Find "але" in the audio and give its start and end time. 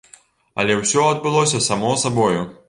0.63-0.77